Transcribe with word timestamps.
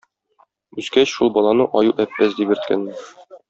Үскәч, 0.83 1.11
шул 1.17 1.31
баланы 1.37 1.69
Аю-Әппәз 1.83 2.37
дип 2.41 2.55
йөрткәннәр. 2.59 3.09